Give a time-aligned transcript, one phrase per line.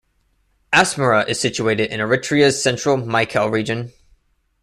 [0.73, 3.93] Asmara is situated in Eritrea's central Maekel Region.